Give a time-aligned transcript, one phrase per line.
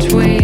[0.00, 0.39] which way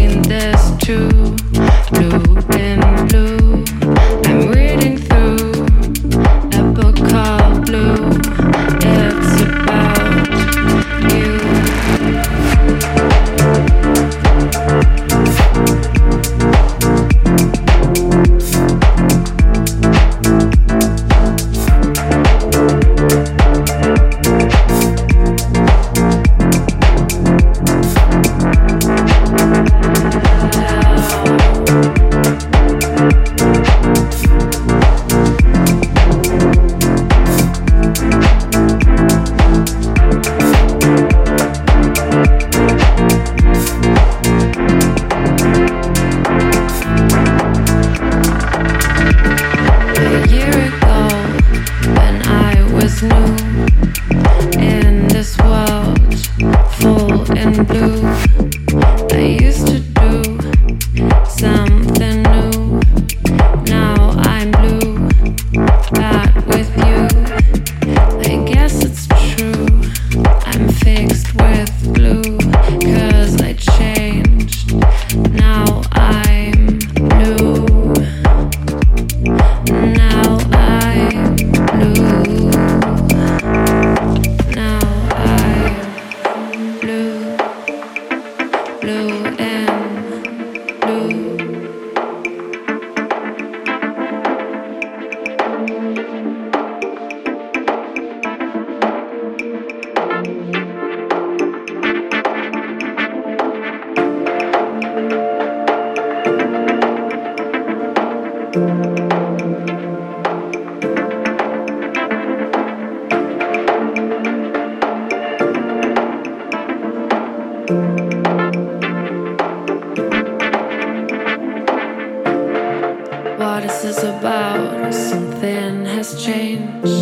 [123.47, 124.93] what this is about.
[124.93, 126.99] Something has changed.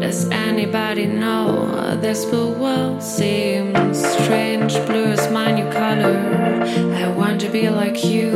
[0.00, 1.96] Does anybody know?
[2.00, 4.74] This blue world seems strange.
[4.86, 6.16] Blue is my new color.
[7.02, 8.30] I want to be like you.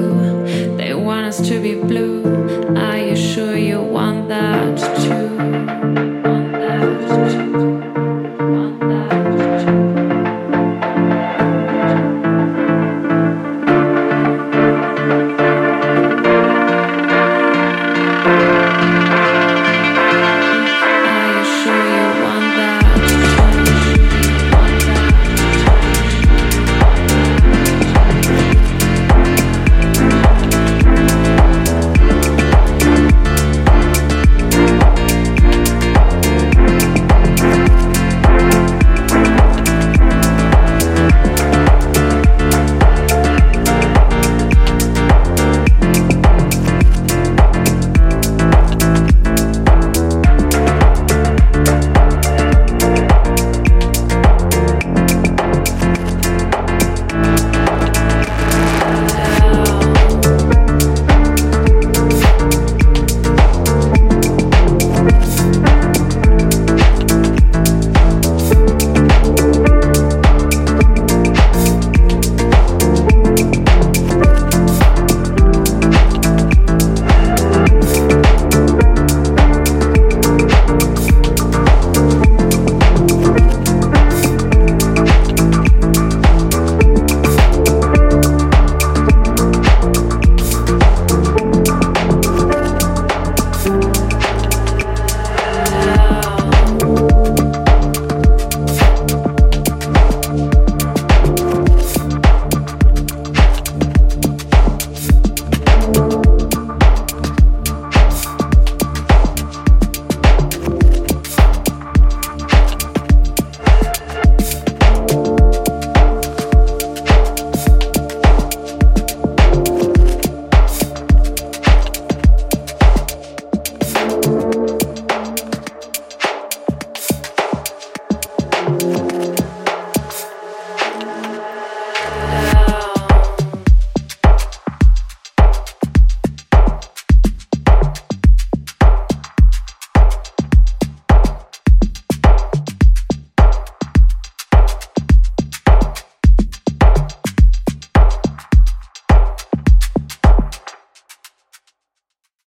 [0.77, 2.25] They want us to be blue.
[2.87, 5.26] Are you sure you want that too?